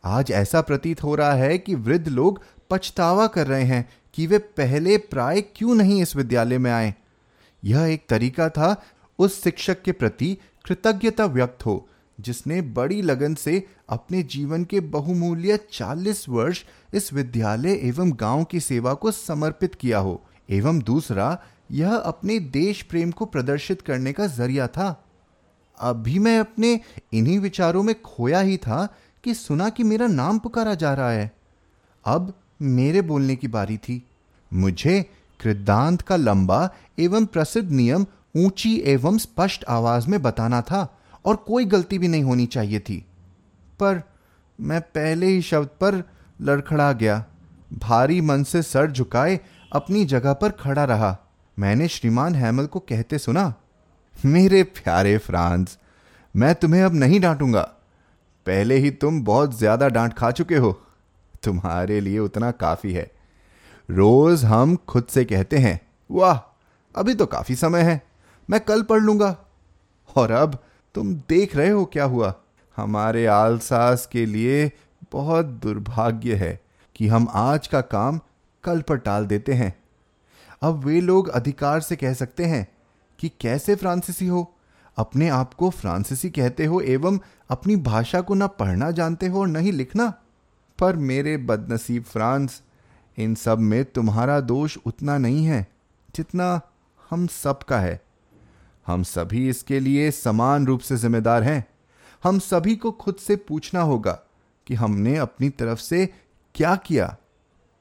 आज 0.05 0.31
ऐसा 0.31 0.61
प्रतीत 0.61 1.03
हो 1.03 1.15
रहा 1.15 1.33
है 1.33 1.59
कि 1.59 1.75
वृद्ध 1.75 2.09
लोग 2.09 2.43
पछतावा 2.71 3.27
कर 3.27 3.47
रहे 3.47 3.65
हैं 3.65 3.89
कि 4.15 4.27
वे 4.27 4.39
पहले 4.39 4.99
प्राय 4.99 5.41
क्यों 5.41 5.75
नहीं 5.75 6.03
इस 6.03 6.17
विद्यालय 6.17 6.59
में 6.59 6.71
आए। 6.71 6.95
यह 7.65 7.83
एक 7.83 8.07
तरीका 8.09 8.49
था 8.49 8.83
उस 9.19 9.43
शिक्षक 9.43 9.83
के 9.83 9.93
प्रति 9.93 10.39
कृतज्ञता 10.65 11.25
व्यक्त 11.25 11.67
हो, 11.67 11.89
जिसने 12.21 12.63
बड़ी 12.63 13.03
लगन 13.03 13.35
से 13.35 13.67
अपने 13.89 14.23
जीवन 14.23 14.65
के 14.65 14.81
बहुमूल्य 14.81 15.59
40 15.73 16.29
वर्ष 16.29 16.65
इस 16.95 17.13
विद्यालय 17.13 17.73
एवं 17.73 18.13
गाँव 18.13 18.45
की 18.45 18.61
सेवा 18.61 18.95
को 18.95 19.11
समर्पित 19.11 19.75
किया 19.75 19.99
हो। 19.99 20.25
एवं 20.51 20.79
दूसरा, 20.79 21.43
यह 21.71 21.97
अपने 21.97 22.39
देश 22.39 22.83
प्रेम 22.83 23.11
को 23.11 23.27
प्रदर्शित 23.27 23.83
करने 23.83 24.13
का 24.13 24.27
ज़रिया 24.27 24.67
था। 24.67 25.05
अभी 25.81 26.19
मैं 26.19 26.39
अपने 26.39 26.81
इन्हीं 27.13 27.39
विचारों 27.39 27.83
में 27.83 28.03
खोया 28.03 28.41
ही 28.41 28.57
था 28.57 28.97
कि 29.25 29.35
सुना 29.35 29.69
कि 29.69 29.83
मेरा 29.83 30.07
नाम 30.07 30.39
पुकारा 30.39 30.75
जा 30.75 30.95
रहा 30.95 31.11
है। 31.11 31.33
अब 32.05 32.35
मेरे 32.61 33.03
बोलने 33.03 33.37
की 33.37 33.49
बारी 33.49 33.77
थी। 33.79 34.03
मुझे 34.51 35.01
कृदांत 35.41 36.03
का 36.03 36.17
लंबा 36.17 36.69
एवं 36.99 37.27
प्रसिद्ध 37.27 37.71
नियम 37.71 38.07
ऊँची 38.37 38.77
एवं 38.87 39.19
स्पष्ट 39.19 39.65
आवाज़ 39.69 40.09
में 40.09 40.21
बताना 40.23 40.61
था 40.63 40.87
और 41.25 41.37
कोई 41.47 41.65
गलती 41.65 41.99
भी 41.99 42.09
नहीं 42.09 42.23
होनी 42.23 42.47
चाहिए 42.47 42.81
थी। 42.81 42.99
पर 43.81 44.03
मैं 44.59 44.81
पहले 44.81 45.27
ही 45.27 45.41
शब्द 45.43 45.69
पर 45.81 46.03
लड़खड़ा 46.41 46.93
गया। 46.93 47.25
भारी 47.73 48.21
मन 48.21 48.43
से 48.43 48.63
सर 48.63 48.91
झुकाए 48.91 49.39
अपनी 49.73 50.05
जगह 50.05 50.33
पर 50.33 50.51
खड़ा 50.51 50.85
रहा। 50.85 51.17
मैंने 51.57 51.89
श्रीमान 51.89 52.35
हैमल 52.35 52.67
को 52.67 52.79
कहते 52.81 53.19
सुना, 53.19 53.53
मेरे 54.15 54.63
प्यारे 54.63 55.17
फ्रांस, 55.19 55.77
मैं 56.35 56.55
तुम्हें 56.55 56.83
अब 56.83 56.95
नहीं 56.95 57.21
डांटूँगा। 57.21 57.63
पहले 58.47 58.77
ही 58.77 58.91
तुम 58.93 59.23
बहुत 59.25 59.59
ज़्यादा 59.59 59.89
डांट 59.89 60.15
खा 60.15 60.31
चुके 60.31 60.57
हो। 60.57 60.71
तुम्हारे 61.43 62.01
लिए 62.01 62.19
उतना 62.19 62.51
काफ़ी 62.51 62.93
है। 62.93 63.11
रोज 63.91 64.45
हम 64.45 64.77
खुद 64.77 65.07
से 65.11 65.25
कहते 65.25 65.59
हैं, 65.59 65.81
वाह, 66.11 66.39
अभी 66.97 67.15
तो 67.15 67.27
काफ़ी 67.27 67.55
समय 67.55 67.81
है, 67.81 68.03
मैं 68.51 68.61
कल 68.61 68.83
पढ़ 68.83 69.01
लूँगा। 69.01 69.37
और 70.17 70.31
अब, 70.31 70.65
तुम 70.95 71.15
देख 71.15 71.57
रहे 71.57 71.69
हो 71.69 71.85
क्या 71.85 72.05
हुआ? 72.05 72.35
हमारे 72.77 73.27
आलसास 73.27 74.07
के 74.07 74.27
लिए 74.27 74.73
बहुत 75.13 75.47
दुर्भाग्य 75.47 76.35
है 76.35 76.61
कि 76.97 77.09
हम 77.09 77.29
आज 77.31 77.67
का 77.67 77.81
काम 77.81 78.21
कल 78.65 78.81
पर 78.81 78.97
टाल 78.97 79.27
देते 79.27 79.53
हैं। 79.53 79.83
अब 80.63 80.85
वे 80.85 81.01
लोग 81.01 81.29
अधिकार 81.29 81.81
से 81.81 81.97
कह 81.97 82.13
सकते 82.13 82.45
हैं 82.45 82.69
कि 83.19 83.29
कैसे 83.29 83.75
फ्रांसीसी 83.75 84.27
हो? 84.27 84.55
अपने 84.97 85.29
आप 85.29 85.55
को 85.55 85.71
फ्रांसीसी 85.71 86.31
कहते 86.31 86.65
हो 86.65 86.81
एवं 86.81 87.19
अपनी 87.51 87.77
भाषा 87.77 88.21
को 88.21 88.35
ना 88.35 88.47
पढ़ना 88.47 88.91
जानते 88.91 89.27
हो 89.27 89.41
और 89.41 89.49
न 89.49 89.57
ही 89.57 89.73
लिखना? 89.73 90.15
पर 90.81 90.97
मेरे 90.97 91.37
बदनसीब 91.37 92.03
फ्रांस, 92.03 92.63
इन 93.19 93.35
सब 93.35 93.59
में 93.59 93.85
तुम्हारा 93.85 94.41
दोष 94.41 94.79
उतना 94.87 95.19
नहीं 95.19 95.45
है 95.45 95.67
जितना 96.17 96.61
हम 97.11 97.27
सब 97.27 97.63
का 97.63 97.81
है। 97.81 98.01
हम 98.87 99.03
सभी 99.03 99.49
इसके 99.49 99.81
लिए 99.81 100.11
समान 100.11 100.67
रूप 100.67 100.81
से 100.81 100.97
जिम्मेदार 100.97 101.43
हैं। 101.43 101.65
हम 102.25 102.39
सभी 102.39 102.77
को 102.77 102.91
खुद 102.91 103.17
से 103.17 103.37
पूछना 103.37 103.81
होगा 103.81 104.13
कि 104.67 104.75
हमने 104.75 105.17
अपनी 105.17 105.51
तरफ़ 105.51 105.81
से 105.81 106.07
क्या 106.55 106.77
किया। 106.77 107.17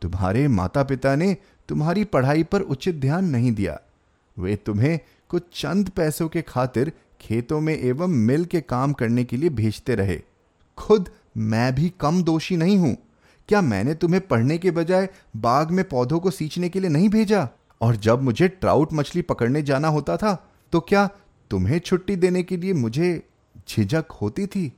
तुम्हारे 0.01 0.47
माता 0.47 0.83
पिता 0.83 1.15
ने 1.15 1.37
तुम्हारी 1.67 2.03
पढ़ाई 2.03 2.43
पर 2.43 2.61
उचित 2.61 2.95
ध्यान 2.95 3.25
नहीं 3.25 3.51
दिया। 3.51 3.79
वे 4.39 4.55
तुम्हें 4.55 4.99
कुछ 5.29 5.43
चंद 5.53 5.89
पैसों 5.89 6.29
के 6.29 6.41
खातिर 6.41 6.91
खेतों 7.21 7.61
में 7.61 7.77
एवं 7.77 8.07
मिल 8.07 8.45
के 8.45 8.61
काम 8.61 8.93
करने 8.93 9.23
के 9.23 9.37
लिए 9.37 9.49
भेजते 9.49 9.95
रहे। 9.95 10.21
खुद 10.77 11.09
मैं 11.39 11.73
भी 11.75 11.89
कम 11.99 12.21
दोषी 12.23 12.57
नहीं 12.57 12.77
हूँ। 12.77 12.95
क्या 13.49 13.61
मैंने 13.61 13.93
तुम्हें 13.93 14.21
पढ़ने 14.27 14.57
के 14.57 14.71
बजाय 14.71 15.07
बाग 15.37 15.71
में 15.71 15.83
पौधों 15.89 16.19
को 16.19 16.31
सींचने 16.31 16.69
के 16.69 16.79
लिए 16.79 16.89
नहीं 16.89 17.09
भेजा? 17.09 17.47
और 17.81 17.95
जब 17.95 18.21
मुझे 18.21 18.47
ट्राउट 18.47 18.93
मछली 18.93 19.21
पकड़ने 19.21 19.61
जाना 19.61 19.87
होता 19.87 20.17
था 20.17 20.35
तो 20.73 20.79
क्या 20.79 21.09
तुम्हें 21.51 21.79
छुट्टी 21.79 22.15
देने 22.15 22.43
के 22.43 22.57
लिए 22.57 22.73
मुझे 22.73 23.11
झिझक 23.69 24.11
होती 24.11 24.45
थी? 24.47 24.71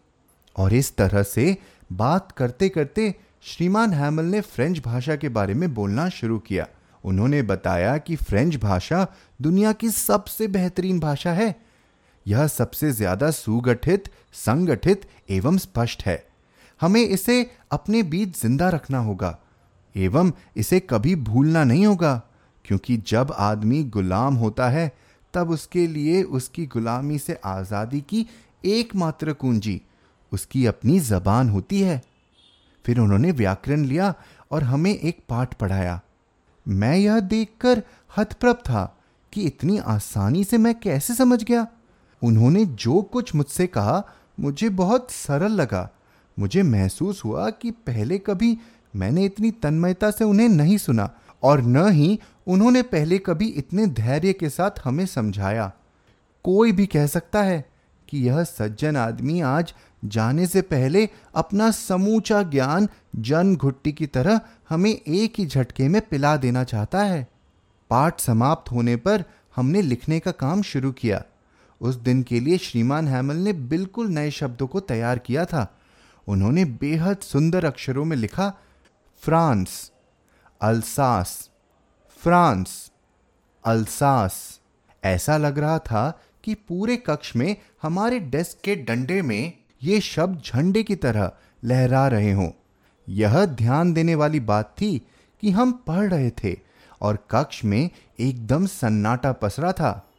और 0.56 0.74
इस 0.74 0.96
तरह 0.96 1.24
से 1.24 1.56
बात 1.92 2.32
करते 2.32 2.70
करते 2.70 3.14
श्रीमान 3.44 3.94
हैमल 3.94 4.26
ने 4.26 4.42
फ्रेंच 4.42 4.80
भाषा 4.80 5.16
के 5.16 5.30
बारे 5.30 5.54
में 5.54 5.74
बोलना 5.74 6.08
शुरू 6.10 6.40
किया। 6.40 6.68
उन्होंने 7.04 7.42
बताया 7.42 7.98
कि 7.98 8.16
फ्रेंच 8.16 8.56
भाषा 8.56 9.06
दुनिया 9.40 9.72
की 9.74 9.90
सबसे 9.90 10.48
बेहतरीन 10.48 11.00
भाषा 11.00 11.32
है। 11.34 11.56
यह 12.26 12.48
सबसे 12.48 12.92
ज़्यादा 12.92 13.32
सुगठित, 13.32 14.10
संगठित 14.34 15.08
एवं 15.30 15.58
स्पष्ट 15.58 16.04
है। 16.06 16.24
हमें 16.82 17.02
इसे 17.02 17.50
अपने 17.72 18.04
बीच 18.04 18.42
ज़िंदा 18.42 18.70
रखना 18.70 19.00
होगा, 19.00 19.38
एवं 19.96 20.32
इसे 20.58 20.80
कभी 20.80 21.16
भूलना 21.18 21.64
नहीं 21.64 21.86
होगा, 21.86 22.22
क्योंकि 22.66 22.98
जब 23.08 23.34
आदमी 23.40 23.84
गुलाम 23.86 24.36
होता 24.36 24.70
है, 24.70 24.92
तब 25.34 25.50
उसके 25.50 25.86
लिए 25.88 26.22
उसकी 26.24 26.66
गुलामी 26.66 27.18
से 27.20 27.40
आज़ादी 27.46 28.02
की 28.02 28.26
एकमात्र 28.66 29.34
कुंजी, 29.34 29.82
उसकी 30.32 30.66
अपनी 30.66 31.00
जबान 31.00 31.50
होती 31.50 31.82
है। 31.82 32.02
फिर 32.86 33.00
उन्होंने 33.00 33.32
व्याकरण 33.32 33.86
लिया 33.86 34.14
और 34.52 34.64
हमें 34.64 34.94
एक 34.94 35.20
पाठ 35.30 35.54
पढ़ाया। 35.54 36.00
मैं 36.66 36.96
यह 36.98 37.20
देखकर 37.20 37.82
हतप्रभ 38.18 38.56
था 38.66 38.84
कि 39.34 39.42
इतनी 39.42 39.78
आसानी 39.78 40.44
से 40.44 40.58
मैं 40.58 40.74
कैसे 40.80 41.14
समझ 41.14 41.44
गया। 41.44 41.66
उन्होंने 42.22 42.66
जो 42.66 43.02
कुछ 43.04 43.34
मुझसे 43.36 43.68
कहा, 43.68 44.04
मुझे 44.40 44.70
बहुत 44.72 45.12
सरल 45.12 45.52
लगा। 45.52 45.90
मुझे 46.40 46.64
महसूस 46.64 47.26
हुआ 47.26 47.50
कि 47.50 47.72
पहले 47.72 48.18
कभी 48.18 48.58
मैंने 48.96 49.26
इतनी 49.26 49.52
तन्मयता 49.52 50.12
से 50.12 50.24
उन्हें 50.24 50.50
नहीं 50.50 50.78
सुना 50.78 51.10
और 51.44 51.62
न 51.62 51.90
ही 51.90 52.20
उन्होंने 52.48 52.82
पहले 52.82 53.18
कभी 53.18 53.46
इतने 53.46 53.88
धैर्य 53.88 54.34
के 54.34 54.50
साथ 54.50 54.72
हमें 54.84 55.06
समझाया। 55.06 55.72
कोई 56.44 56.72
भी 56.72 56.86
कह 56.86 57.08
सकता 57.08 57.44
है 57.44 57.66
कि 58.10 58.18
यह 58.18 58.44
सज्जन 58.44 58.98
आदमी 58.98 59.42
आज 59.42 59.74
जाने 60.06 60.48
से 60.48 60.62
पहले 60.62 61.10
अपना 61.36 61.72
समूचा 61.72 62.44
ज्ञान 62.44 62.90
जन 63.16 63.56
घुट्टी 63.56 63.92
की 63.92 64.08
तरह 64.08 64.40
हमें 64.70 64.92
एक 64.92 65.34
ही 65.38 65.46
झटके 65.46 65.88
में 65.88 66.02
पिला 66.02 66.38
देना 66.38 66.64
चाहता 66.64 67.04
है। 67.04 67.28
पाठ 67.90 68.20
समाप्त 68.20 68.72
होने 68.72 68.96
पर 68.96 69.24
हमने 69.56 69.82
लिखने 69.82 70.20
का 70.20 70.32
काम 70.32 70.62
शुरू 70.62 70.92
किया। 70.92 71.24
उस 71.82 71.96
दिन 71.96 72.24
के 72.24 72.40
लिए 72.40 72.58
श्रीमान 72.58 73.08
हैमल 73.08 73.36
ने 73.36 73.54
बिल्कुल 73.54 74.08
नए 74.08 74.32
शब्दों 74.32 74.68
को 74.68 74.80
तैयार 74.80 75.20
किया 75.20 75.46
था। 75.46 75.78
उन्होंने 76.32 76.66
बेहद 76.66 77.18
सुंदर 77.18 77.66
अक्षरों 77.66 78.06
में 78.06 78.18
लिखा, 78.18 78.54
फ्रांस, 79.22 79.92
अल्सास 80.62 81.48
फ्रांस, 82.18 82.92
अल्सास। 83.66 84.60
ऐसा 85.04 85.38
लग 85.38 85.60
रहा 85.60 85.80
था 85.80 86.22
कि 86.44 86.54
पूरे 86.54 86.98
कक्ष 86.98 87.36
में, 87.36 87.56
हमारे 87.82 88.20
डेस्क 88.20 88.58
के 88.64 88.76
डंडे 88.76 89.22
में, 89.22 89.54
ये 89.84 90.00
शब्द 90.02 90.42
झंडे 90.42 90.84
की 90.84 90.96
तरह 90.96 91.32
लहरा 91.64 92.08
रहे 92.08 92.32
हों। 92.32 92.52
यह 93.10 93.46
ध्यान 93.46 93.94
देने 93.94 94.16
वाली 94.16 94.40
बात 94.40 94.76
थी 94.82 95.08
कि 95.42 95.52
हम 95.52 95.72
पढ़ 95.72 96.14
रहे 96.14 96.30
थे 96.30 96.60
और 97.02 97.28
कक्ष 97.32 97.66
में 97.66 97.90
एकदम 98.20 98.66
सन्नाटा 98.66 99.32
पसरा 99.32 99.72
था। 99.72 100.10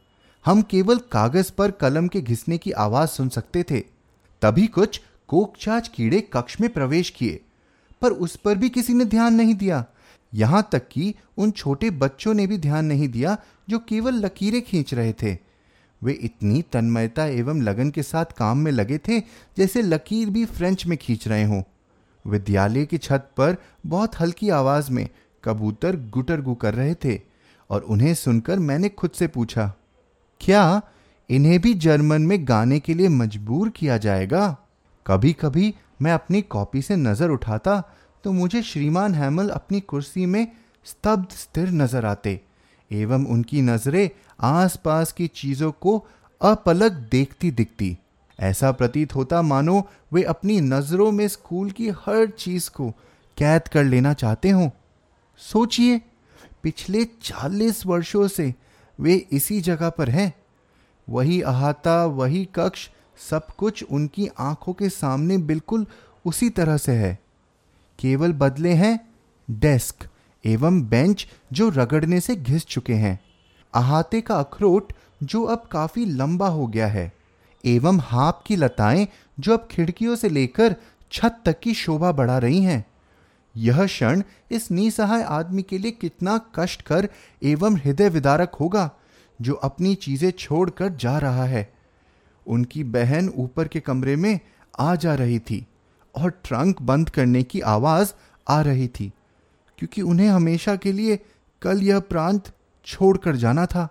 हम 0.45 0.61
केवल 0.61 0.97
कागज़ 0.97 1.51
पर 1.51 1.71
कलम 1.71 2.07
के 2.07 2.21
घिसने 2.21 2.57
की 2.57 2.71
आवाज़ 2.71 3.09
सुन 3.09 3.29
सकते 3.29 3.63
थे। 3.63 3.79
तभी 4.41 4.67
कुछ 4.67 5.01
कोकचाच 5.33 5.87
कीड़े 5.87 6.19
कक्ष 6.33 6.59
में 6.61 6.69
प्रवेश 6.69 7.09
किए, 7.09 7.39
पर 8.01 8.11
उस 8.11 8.35
पर 8.35 8.57
भी 8.57 8.69
किसी 8.69 8.93
ने 8.93 9.05
ध्यान 9.05 9.33
नहीं 9.33 9.55
दिया। 9.55 9.83
यहाँ 10.33 10.67
तक 10.71 10.87
कि 10.87 11.13
उन 11.37 11.51
छोटे 11.51 11.89
बच्चों 11.89 12.33
ने 12.33 12.47
भी 12.47 12.57
ध्यान 12.57 12.85
नहीं 12.85 13.07
दिया 13.09 13.37
जो 13.69 13.79
केवल 13.79 14.13
लकीरें 14.15 14.61
खींच 14.61 14.93
रहे 14.93 15.13
थे। 15.13 15.37
वे 16.01 16.13
इतनी 16.13 16.61
तन्मयता 16.61 17.25
एवं 17.25 17.61
लगन 17.61 17.89
के 17.89 18.03
साथ 18.03 18.37
काम 18.37 18.57
में 18.57 18.71
लगे 18.71 18.97
थे 18.97 19.19
जैसे 19.57 19.81
लकीर 19.81 20.29
भी 20.29 20.45
फ्रेंच 20.45 20.85
में 20.85 20.97
खींच 20.97 21.27
रहे 21.27 21.43
हों। 21.43 21.61
विद्यालय 22.25 22.85
की 22.85 22.97
छत 22.97 23.29
पर 23.37 23.57
बहुत 23.85 24.19
हल्की 24.19 24.49
आवाज़ 24.49 24.91
में 24.91 25.07
कबूतर 25.43 25.95
गुटर 26.09 26.41
गु 26.41 26.55
कर 26.55 26.73
रहे 26.73 26.95
थे 26.95 27.19
और 27.69 27.81
उन्हें 27.81 28.13
सुनकर 28.13 28.59
मैंने 28.59 28.89
खुद 28.89 29.11
से 29.11 29.27
पूछा, 29.27 29.73
क्या 30.41 30.81
इन्हें 31.29 31.59
भी 31.61 31.73
जर्मन 31.73 32.21
में 32.21 32.47
गाने 32.47 32.79
के 32.79 32.93
लिए 32.93 33.09
मजबूर 33.09 33.69
किया 33.69 33.97
जाएगा? 33.97 34.57
कभी 35.05 35.31
कभी 35.33 35.73
मैं 36.01 36.11
अपनी 36.11 36.41
कॉपी 36.41 36.81
से 36.81 36.95
नज़र 36.95 37.29
उठाता 37.29 37.81
तो 38.23 38.31
मुझे 38.31 38.61
श्रीमान 38.63 39.15
हैमल 39.15 39.49
अपनी 39.49 39.79
कुर्सी 39.79 40.25
में 40.25 40.47
स्तब्ध 40.85 41.31
स्थिर 41.31 41.71
नज़र 41.71 42.05
आते, 42.05 42.39
एवं 42.91 43.25
उनकी 43.25 43.61
नज़रें 43.61 44.09
आसपास 44.41 45.11
की 45.11 45.27
चीज़ों 45.27 45.71
को 45.71 45.97
अपलक 46.41 46.91
देखती 47.11 47.51
दिखती। 47.51 47.97
ऐसा 48.39 48.71
प्रतीत 48.71 49.15
होता 49.15 49.41
मानो 49.41 49.87
वे 50.13 50.23
अपनी 50.23 50.59
नज़रों 50.61 51.11
में 51.11 51.27
स्कूल 51.27 51.71
की 51.71 51.89
हर 51.97 52.25
चीज़ 52.29 52.69
को 52.69 52.89
कैद 53.37 53.67
कर 53.67 53.83
लेना 53.83 54.13
चाहते 54.13 54.49
हों। 54.49 54.69
सोचिए, 55.41 56.01
पिछले 56.63 57.03
चालीस 57.23 57.85
वर्षों 57.85 58.27
से 58.27 58.53
वे 58.99 59.15
इसी 59.31 59.61
जगह 59.61 59.89
पर 59.89 60.09
हैं। 60.09 60.33
वही 61.07 61.41
अहाता, 61.41 62.05
वही 62.05 62.45
कक्ष 62.55 62.89
सब 63.29 63.47
कुछ 63.57 63.83
उनकी 63.83 64.27
आँखों 64.39 64.73
के 64.73 64.89
सामने 64.89 65.37
बिल्कुल 65.43 65.85
उसी 66.25 66.49
तरह 66.49 66.77
से 66.77 66.91
है। 66.91 67.17
केवल 67.99 68.33
बदले 68.33 68.73
हैं 68.73 68.99
डेस्क 69.47 70.07
एवं 70.43 70.81
बेंच 70.81 71.27
जो 71.53 71.69
रगड़ने 71.69 72.19
से 72.19 72.35
घिस 72.35 72.65
चुके 72.65 72.93
हैं। 72.93 73.19
अहाते 73.73 74.21
का 74.21 74.35
अखरोट 74.35 74.93
जो 75.23 75.43
अब 75.43 75.67
काफ़ी 75.71 76.05
लंबा 76.05 76.47
हो 76.47 76.67
गया 76.67 76.87
है 76.87 77.11
एवं 77.63 77.99
हाप 77.99 78.43
की 78.47 78.55
लताएँ 78.55 79.07
जो 79.39 79.53
अब 79.53 79.67
खिड़कियों 79.71 80.15
से 80.15 80.29
लेकर 80.29 80.75
छत 81.11 81.39
तक 81.45 81.59
की 81.59 81.73
शोभा 81.73 82.11
बढ़ा 82.11 82.37
रही 82.37 82.61
हैं। 82.61 82.83
यह 83.55 83.85
क्षण 83.85 84.23
इस 84.51 84.69
निसहाय 84.71 85.23
आदमी 85.23 85.61
के 85.61 85.77
लिए 85.77 85.91
कितना 85.91 86.39
कष्टकर 86.55 87.07
एवं 87.43 87.77
हृदय 87.77 88.09
विदारक 88.09 88.55
होगा 88.55 88.89
जो 89.39 89.53
अपनी 89.63 89.93
चीज़ें 89.95 90.29
छोड़कर 90.31 90.89
जा 90.95 91.17
रहा 91.17 91.45
है। 91.45 91.71
उनकी 92.47 92.83
बहन 92.83 93.29
ऊपर 93.29 93.67
के 93.67 93.79
कमरे 93.79 94.15
में 94.15 94.39
आ 94.79 94.95
जा 94.95 95.15
रही 95.15 95.39
थी 95.39 95.65
और 96.15 96.29
ट्रंक 96.43 96.81
बंद 96.81 97.09
करने 97.09 97.43
की 97.43 97.59
आवाज़ 97.61 98.13
आ 98.47 98.61
रही 98.61 98.87
थी, 98.87 99.11
क्योंकि 99.79 100.01
उन्हें 100.01 100.27
हमेशा 100.27 100.75
के 100.75 100.91
लिए 100.91 101.19
कल 101.61 101.81
यह 101.81 101.99
प्रांत 101.99 102.51
छोड़कर 102.85 103.35
जाना 103.35 103.65
था। 103.65 103.87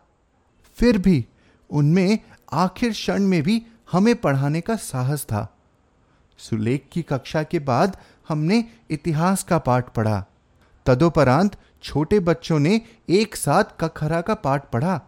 फिर 0.78 0.98
भी 0.98 1.24
उनमें 1.70 2.18
आखिर 2.52 2.90
क्षण 2.92 3.22
में 3.22 3.42
भी 3.42 3.62
हमें 3.92 4.14
पढ़ाने 4.16 4.60
का 4.60 4.76
साहस 4.76 5.24
था। 5.24 5.48
सुलेख 6.38 6.88
की 6.92 7.02
कक्षा 7.02 7.42
के 7.42 7.58
बाद 7.58 7.96
हमने 8.28 8.64
इतिहास 8.90 9.42
का 9.42 9.58
पाठ 9.58 9.92
पढ़ा। 9.94 10.24
तदोपरांत 10.86 11.56
छोटे 11.82 12.20
बच्चों 12.20 12.58
ने 12.58 12.80
एक 13.08 13.36
साथ 13.36 13.76
कखरा 13.80 14.20
का 14.20 14.34
पाठ 14.34 14.70
पढ़ा। 14.70 15.00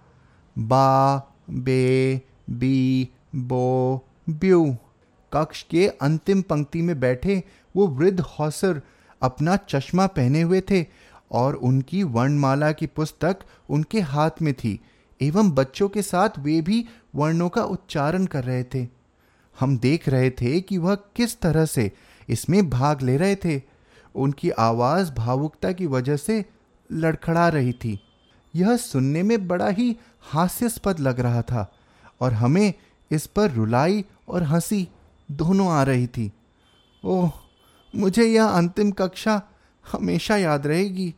बा, 0.56 1.16
बे, 1.50 2.20
बी 2.50 3.08
बो 3.34 4.06
ब्यू। 4.30 4.76
कक्ष 5.32 5.62
के 5.62 5.86
अंतिम 5.88 6.42
पंक्ति 6.42 6.82
में 6.82 6.98
बैठे 7.00 7.42
वो 7.76 7.86
वृद्ध 7.86 8.20
हौसर 8.20 8.80
अपना 9.22 9.56
चश्मा 9.56 10.06
पहने 10.06 10.42
हुए 10.42 10.60
थे 10.60 10.84
और 11.30 11.54
उनकी 11.54 12.02
वर्णमाला 12.02 12.72
की 12.72 12.86
पुस्तक 12.86 13.38
उनके 13.70 14.00
हाथ 14.00 14.30
में 14.42 14.52
थी, 14.54 14.80
एवं 15.20 15.50
बच्चों 15.50 15.88
के 15.88 16.02
साथ 16.02 16.38
वे 16.38 16.60
भी 16.60 16.84
वर्णों 17.14 17.48
का 17.48 17.64
उच्चारण 17.64 18.26
कर 18.26 18.44
रहे 18.44 18.64
थे। 18.64 18.86
हम 19.60 19.78
देख 19.78 20.08
रहे 20.08 20.30
थे 20.30 20.60
कि 20.60 20.78
वह 20.78 20.94
किस 20.94 21.40
तरह 21.40 21.64
से 21.64 21.90
इसमें 22.28 22.70
भाग 22.70 23.02
ले 23.02 23.16
रहे 23.16 23.36
थे। 23.36 23.60
उनकी 24.14 24.50
आवाज़ 24.50 25.12
भावुकता 25.12 25.72
की 25.72 25.86
वजह 25.86 26.16
से 26.16 26.44
लड़खड़ा 26.92 27.48
रही 27.48 27.72
थी। 27.72 27.98
यह 28.54 28.76
सुनने 28.76 29.22
में 29.22 29.46
बड़ा 29.48 29.68
ही 29.68 29.96
हास्यास्पद 30.22 31.00
लग 31.00 31.20
रहा 31.20 31.42
था 31.42 31.72
और 32.20 32.32
हमें 32.32 32.74
इस 33.14 33.26
पर 33.26 33.50
रुलाई 33.50 34.04
और 34.28 34.42
हँसी 34.42 34.88
दोनों 35.30 35.70
आ 35.72 35.82
रही 35.82 36.06
थी। 36.06 36.32
ओह, 37.04 37.32
मुझे 37.96 38.24
यह 38.24 38.44
अंतिम 38.44 38.90
कक्षा 38.90 39.42
हमेशा 39.92 40.36
याद 40.36 40.66
रहेगी। 40.66 41.14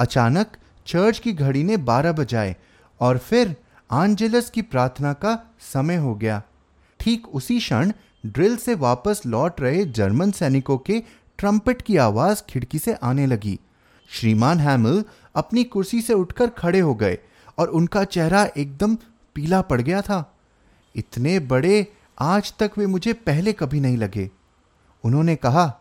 अचानक 0.00 0.46
चर्च 0.86 1.18
की 1.18 1.32
घड़ी 1.32 1.64
ने 1.64 1.76
बारह 1.76 2.12
बजाए 2.12 2.56
और 3.00 3.18
फिर 3.18 3.56
आंजेलस 3.90 4.50
की 4.50 4.62
प्रार्थना 4.62 5.12
का 5.12 5.50
समय 5.60 5.96
हो 5.96 6.14
गया। 6.14 6.42
ठीक 7.00 7.28
उसी 7.28 7.58
क्षण 7.58 7.92
ड्रिल 8.26 8.56
से 8.56 8.74
वापस 8.74 9.22
लौट 9.26 9.60
रहे 9.60 9.84
जर्मन 9.84 10.30
सैनिकों 10.30 10.78
के 10.78 11.02
ट्रम्पेट 11.38 11.82
की 11.82 11.96
आवाज़ 11.96 12.42
खिड़की 12.48 12.78
से 12.78 12.94
आने 12.94 13.26
लगी। 13.26 13.60
श्रीमान 14.10 14.60
हैमल 14.60 15.04
अपनी 15.34 15.64
कुर्सी 15.64 16.02
से 16.02 16.12
उठकर 16.12 16.46
खड़े 16.46 16.80
हो 16.80 16.94
गए 16.94 17.18
और 17.58 17.68
उनका 17.68 18.04
चेहरा 18.04 18.48
एकदम 18.56 18.94
पीला 19.34 19.60
पड़ 19.60 19.80
गया 19.80 20.02
था। 20.02 20.35
इतने 20.96 21.38
बड़े 21.38 21.92
आज 22.18 22.54
तक 22.58 22.72
वे 22.78 22.86
मुझे 22.86 23.12
पहले 23.12 23.52
कभी 23.52 23.80
नहीं 23.80 23.96
लगे। 23.96 24.30
उन्होंने 25.04 25.36
कहा, 25.36 25.80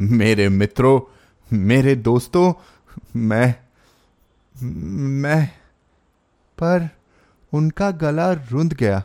मेरे 0.00 0.48
मित्रों, 0.48 1.00
मेरे 1.52 1.94
दोस्तों, 1.96 2.52
मैं 3.16 3.54
मैं 5.06 5.46
पर 6.58 6.88
उनका 7.52 7.90
गला 7.90 8.32
रुंध 8.32 8.74
गया 8.74 9.04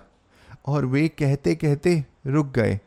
और 0.65 0.85
वे 0.85 1.07
कहते 1.07 1.55
कहते 1.55 2.05
रुक 2.25 2.47
गए। 2.47 2.79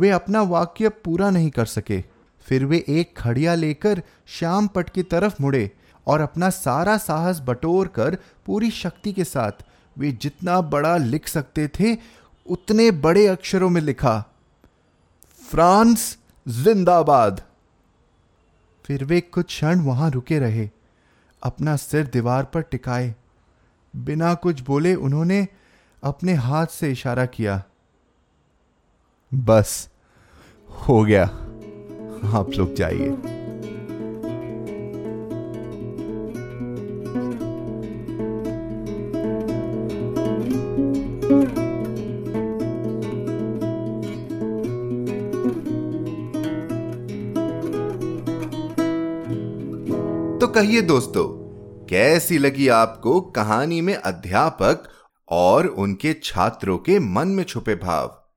वे 0.00 0.10
अपना 0.10 0.42
वाक्य 0.42 0.88
पूरा 0.88 1.30
नहीं 1.30 1.50
कर 1.50 1.66
सके। 1.66 2.04
फिर 2.46 2.64
वे 2.64 2.84
एक 2.88 3.16
खड़िया 3.16 3.54
लेकर 3.54 4.02
श्याम 4.26 4.66
पट 4.66 4.90
की 4.90 5.02
तरफ़ 5.02 5.34
मुड़े 5.40 5.70
और 6.06 6.20
अपना 6.20 6.50
सारा 6.50 6.96
साहस 6.98 7.40
बटोर 7.40 7.88
कर 7.88 8.18
पूरी 8.46 8.70
शक्ति 8.70 9.12
के 9.12 9.24
साथ 9.24 9.52
वे 9.98 10.12
जितना 10.12 10.60
बड़ा 10.60 10.96
लिख 10.96 11.28
सकते 11.28 11.68
थे, 11.68 11.96
उतने 12.46 12.90
बड़े 12.90 13.26
अक्षरों 13.26 13.70
में 13.70 13.80
लिखा। 13.80 14.24
फ्रांस 15.50 16.18
जिंदाबाद। 16.48 17.42
फिर 18.84 19.04
वे 19.04 19.20
कुछ 19.20 19.46
क्षण 19.46 19.80
वहाँ 19.80 20.10
रुके 20.10 20.38
रहे, 20.38 20.70
अपना 21.42 21.76
सिर 21.76 22.06
दीवार 22.06 22.44
पर 22.44 22.62
टिकाए। 22.62 23.14
बिना 23.96 24.34
कुछ 24.34 24.60
बोले 24.60 24.94
उन्होंने 24.94 25.48
अपने 26.02 26.34
हाथ 26.34 26.66
से 26.66 26.92
इशारा 26.92 27.26
किया। 27.26 27.64
बस, 29.34 29.88
हो 30.88 31.04
गया। 31.04 31.24
आप 32.38 32.50
लोग 32.56 32.74
जाइए। 32.74 33.41
तो 50.42 50.48
कहिए 50.48 50.82
दोस्तों, 50.82 51.24
कैसी 51.86 52.38
लगी 52.38 52.68
आपको 52.68 53.20
कहानी 53.20 53.80
में 53.80 53.94
अध्यापक 53.94 54.84
और 55.28 55.66
उनके 55.66 56.14
छात्रों 56.24 56.78
के 56.78 56.98
मन 56.98 57.28
में 57.28 57.44
छुपे 57.44 57.74
भाव? 57.74 58.30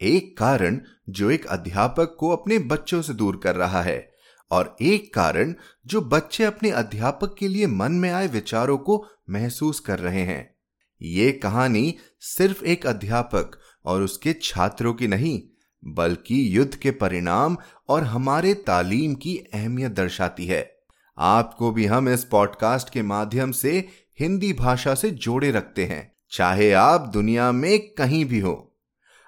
एक 0.00 0.38
कारण 0.38 0.80
जो 1.08 1.30
एक 1.30 1.46
अध्यापक 1.46 2.16
को 2.18 2.30
अपने 2.30 2.58
बच्चों 2.58 3.02
से 3.02 3.12
दूर 3.12 3.40
कर 3.44 3.56
रहा 3.56 3.82
है 3.82 4.12
और 4.50 4.76
एक 4.82 5.14
कारण 5.14 5.54
जो 5.86 6.00
बच्चे 6.00 6.44
अपने 6.44 6.70
अध्यापक 6.70 7.36
के 7.38 7.48
लिए 7.48 7.66
मन 7.66 7.92
में 7.92 8.10
आए 8.10 8.26
विचारों 8.26 8.78
को 8.78 9.06
महसूस 9.30 9.80
कर 9.80 9.98
रहे 9.98 10.22
हैं। 10.22 10.54
ये 11.02 11.32
कहानी 11.32 11.94
सिर्फ़ 12.20 12.64
एक 12.64 12.86
अध्यापक 12.86 13.50
और 13.84 14.02
उसके 14.02 14.32
छात्रों 14.32 14.94
की 14.94 15.06
नहीं, 15.06 15.42
बल्कि 15.84 16.58
युद्ध 16.58 16.74
के 16.74 16.90
परिणाम 16.90 17.56
और 17.88 18.02
हमारे 18.02 18.54
तालीम 18.54 19.14
की 19.14 19.36
अहमियत 19.54 19.92
दर्शाती 19.92 20.46
है। 20.46 20.73
आपको 21.18 21.70
भी 21.70 21.84
हम 21.86 22.08
इस 22.08 22.24
पॉडकास्ट 22.24 22.90
के 22.90 23.02
माध्यम 23.02 23.50
से 23.52 23.88
हिंदी 24.20 24.52
भाषा 24.52 24.94
से 24.94 25.10
जोड़े 25.10 25.50
रखते 25.50 25.84
हैं, 25.84 26.12
चाहे 26.32 26.72
आप 26.72 27.10
दुनिया 27.12 27.50
में 27.52 27.78
कहीं 27.94 28.24
भी 28.24 28.40
हो। 28.40 28.54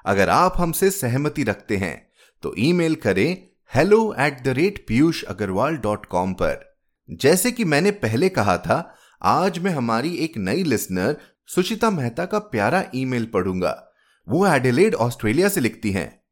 अगर 0.04 0.28
आप 0.28 0.54
हमसे 0.56 0.90
सहमति 0.90 1.42
रखते 1.44 1.76
हैं 1.76 2.10
तो 2.42 2.54
ईमेल 2.58 2.94
करें 2.94 3.36
hello 3.72 4.14
at 4.18 4.42
the 4.44 4.48
rate 4.48 4.84
Piyush 4.88 5.22
Agarwal 5.24 5.76
dot 5.76 6.06
com 6.06 6.32
पर। 6.32 6.64
जैसे 7.08 7.52
कि 7.52 7.64
मैंने 7.64 7.90
पहले 7.90 8.28
कहा 8.28 8.56
था, 8.58 8.94
आज 9.22 9.58
मैं 9.58 9.70
हमारी 9.70 10.14
एक 10.16 10.36
नई 10.38 10.62
लिसनर 10.62 11.16
सुचिता 11.48 11.90
मेहता 11.90 12.24
का 12.24 12.38
प्यारा 12.38 12.84
ईमेल 12.94 13.26
पढ़ूँगा। 13.26 13.82
वो 14.26 14.46
एडिलेड 14.46 14.94
ऑस्ट्रेलिया 14.94 15.48
से 15.48 15.60
लिखती 15.60 15.90
हैं। 15.92 16.22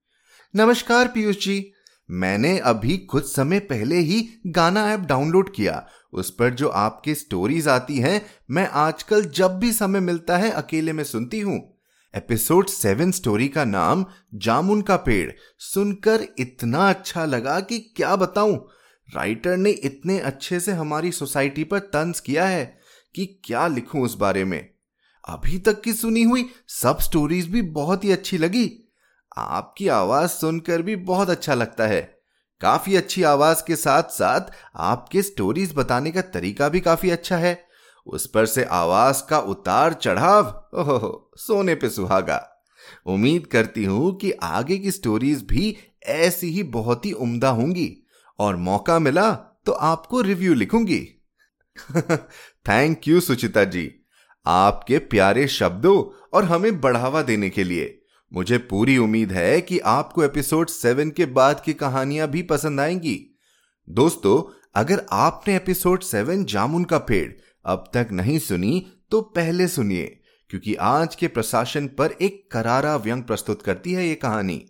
नमस्कार 0.54 1.08
पीयूष 1.08 1.44
जी 1.46 1.73
मैंने 2.10 2.58
अभी 2.58 2.98
कुछ 2.98 3.34
समय 3.34 3.58
पहले 3.58 3.96
ही 3.96 4.28
गाना 4.46 4.92
ऐप 4.92 5.00
डाउनलोड 5.00 5.54
किया। 5.54 5.86
उस 6.12 6.30
पर 6.30 6.50
जो 6.50 6.68
आपकी 6.68 7.14
स्टोरीज 7.14 7.68
आती 7.68 7.98
हैं, 7.98 8.26
मैं 8.50 8.68
आजकल 8.68 9.24
जब 9.24 9.58
भी 9.58 9.72
समय 9.72 10.00
मिलता 10.00 10.36
है, 10.36 10.50
अकेले 10.50 10.92
में 10.92 11.04
सुनती 11.04 11.40
हूँ। 11.40 11.78
एपिसोड 12.14 12.66
सेवन 12.66 13.10
स्टोरी 13.10 13.48
का 13.48 13.64
नाम, 13.64 14.06
जामुन 14.34 14.82
का 14.82 14.96
पेड़। 14.96 15.32
सुनकर 15.58 16.24
इतना 16.38 16.90
अच्छा 16.90 17.24
लगा 17.24 17.60
कि 17.60 17.78
क्या 17.78 18.16
बताऊँ? 18.16 18.68
राइटर 19.14 19.56
ने 19.56 19.70
इतने 19.70 20.18
अच्छे 20.18 20.60
से 20.60 20.72
हमारी 20.72 21.12
सोसाइटी 21.12 21.64
पर 21.64 21.78
तंज 21.78 22.20
किया 22.20 22.46
है 22.46 22.78
कि 23.14 23.40
क्या 23.44 23.66
लिखूं 23.66 24.02
उस 24.02 24.16
बारे 24.16 24.44
में? 24.44 24.70
अभी 25.28 25.58
तक 25.58 25.82
की 25.82 25.92
सुनी 25.92 26.22
हुई 26.22 26.48
सब 26.68 26.98
स्टोरीज 26.98 27.48
भी 27.48 27.62
बहुत 27.62 28.04
ही 28.04 28.12
अच्छी 28.12 28.38
लगी। 28.38 28.84
आपकी 29.37 29.88
आवाज़ 29.88 30.31
सुनकर 30.31 30.83
भी 30.83 30.97
बहुत 30.97 31.31
अच्छा 31.31 31.55
लगता 31.55 31.87
है। 31.87 32.18
काफ़ी 32.61 32.97
अच्छी 32.97 33.23
आवाज़ 33.23 33.62
के 33.66 33.77
साथ 33.77 34.03
साथ 34.03 34.40
आपके 34.77 35.23
स्टोरीज 35.23 35.75
बताने 35.77 36.11
का 36.11 36.20
तरीका 36.20 36.68
भी 36.68 36.81
काफ़ी 36.81 37.11
अच्छा 37.11 37.37
है। 37.37 37.64
उस 38.07 38.27
पर 38.27 38.47
से 38.47 38.64
आवाज़ 38.64 39.23
का 39.31 39.38
उतार 39.38 39.92
चढ़ाव 39.92 40.70
ओहो 40.75 41.31
सोने 41.37 41.75
पे 41.75 41.90
सुहागा। 41.90 42.51
उम्मीद 43.07 43.47
करती 43.47 43.85
हूँ 43.85 44.16
कि 44.16 44.31
आगे 44.31 44.79
की 44.79 44.90
स्टोरीज 44.90 45.42
भी 45.42 45.77
ऐसी 46.03 46.47
ही 46.47 46.62
बहुत 46.62 47.07
ही 47.07 47.12
उम्दा 47.12 47.49
होंगी। 47.49 48.07
और 48.38 48.57
मौका 48.57 48.99
मिला 48.99 49.33
तो 49.33 49.73
आपको 49.73 50.20
रिव्यू 50.20 50.55
लिखूँगी। 50.55 51.09
थैंक 52.68 53.09
यू 53.09 53.20
सुचिता 53.20 53.64
जी। 53.64 53.94
आपके 54.47 54.99
प्यारे 54.99 55.49
शब्दों 55.49 56.29
और 56.33 56.44
हमें 56.44 56.81
बढ़ावा 56.81 57.23
देने 57.23 57.51
के 57.51 57.64
लिए। 57.64 58.03
मुझे 58.35 58.59
पूरी 58.59 58.99
उम्मीद 58.99 59.33
है 59.33 59.61
कि 59.61 59.79
आपको 59.79 60.25
एपिसोड 60.25 60.68
सेवन 60.68 61.11
के 61.11 61.27
बाद 61.27 61.61
की 61.61 61.73
कहानियाँ 61.73 62.29
भी 62.29 62.42
पसंद 62.42 62.81
आएँगी। 62.81 63.38
दोस्तों, 63.88 64.61
अगर 64.75 65.07
आपने 65.12 65.57
एपिसोड 65.57 66.03
सेवन 66.03 66.44
जामुन 66.44 66.85
का 66.85 66.99
पेड़ 66.99 67.33
अब 67.64 67.90
तक 67.94 68.09
नहीं 68.12 68.38
सुनी 68.38 68.87
तो 69.11 69.20
पहले 69.20 69.68
सुनिए, 69.68 70.20
क्योंकि 70.51 70.75
आज 70.75 71.14
के 71.14 71.29
प्रशासन 71.29 71.87
पर 71.88 72.14
एक 72.23 72.49
करारा 72.53 72.97
व्यंग 72.97 73.23
प्रस्तुत 73.23 73.62
करती 73.62 73.92
है 73.92 74.09
ये 74.09 74.14
कहानी। 74.14 74.66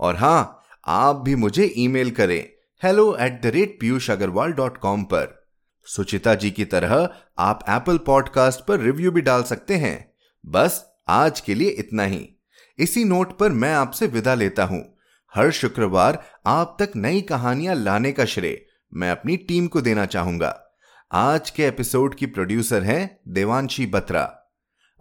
और 0.00 0.16
हाँ, 0.16 0.62
आप 0.86 1.16
भी 1.16 1.34
मुझे 1.34 1.72
ईमेल 1.76 2.10
करें 2.10 2.48
hello 2.82 3.16
at 3.16 3.42
the 3.42 3.46
rate 3.46 3.76
Piyush 3.80 4.10
Agarwal 4.10 4.52
dot 4.52 4.78
com 4.78 5.04
पर। 5.04 5.46
सुचिता 5.86 6.34
जी 6.34 6.50
की 6.50 6.64
तरह 6.64 7.08
आप 7.38 7.64
एप्पल 7.68 7.98
पॉडकास्ट 7.98 8.66
पर 8.66 8.80
रिव्यू 8.80 9.10
भी 9.10 9.20
डाल 9.20 9.42
सकते 9.42 9.76
हैं। 9.76 10.12
बस, 10.46 10.84
आज 11.08 11.40
के 11.40 11.54
लिए 11.54 11.68
इतना 11.68 12.04
ही। 12.04 12.37
इसी 12.78 13.04
नोट 13.04 13.38
पर 13.38 13.52
मैं 13.52 13.72
आपसे 13.74 14.06
विदा 14.06 14.34
लेता 14.34 14.64
हूँ। 14.64 14.98
हर 15.34 15.50
शुक्रवार 15.50 16.22
आप 16.46 16.76
तक 16.80 16.92
नई 16.96 17.20
कहानियाँ 17.20 17.74
लाने 17.74 18.12
का 18.12 18.24
श्रेय 18.24 18.64
मैं 18.92 19.10
अपनी 19.10 19.36
टीम 19.36 19.66
को 19.66 19.80
देना 19.80 20.06
चाहूँगा। 20.06 20.64
आज 21.12 21.50
के 21.50 21.66
एपिसोड 21.66 22.14
की 22.14 22.26
प्रोड्यूसर 22.26 22.82
हैं 22.82 23.20
देवांशी 23.28 23.86
बत्रा। 23.86 24.22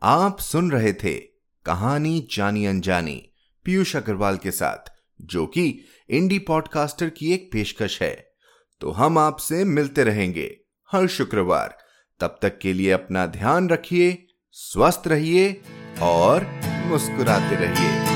आप 0.03 0.39
सुन 0.39 0.71
रहे 0.71 0.93
थे 0.93 1.13
कहानी 1.65 2.27
जानी 2.31 2.65
अनजानी 2.65 3.33
पीयूष 3.65 3.95
अग्रवाल 3.95 4.37
के 4.37 4.51
साथ, 4.51 4.91
जो 5.21 5.45
कि 5.45 5.83
इंडी 6.09 6.39
पॉडकास्टर 6.39 7.09
की 7.09 7.33
एक 7.33 7.49
पेशकश 7.53 8.01
है। 8.01 8.15
तो 8.81 8.91
हम 8.91 9.17
आपसे 9.17 9.63
मिलते 9.65 10.03
रहेंगे 10.03 10.49
हर 10.91 11.07
शुक्रवार। 11.07 11.77
तब 12.19 12.39
तक 12.41 12.59
के 12.59 12.73
लिए 12.73 12.91
अपना 12.91 13.25
ध्यान 13.27 13.69
रखिए, 13.69 14.27
स्वस्थ 14.51 15.03
रहिए 15.07 15.61
और 16.01 16.45
मुस्कुराते 16.87 17.55
रहिए। 17.55 18.06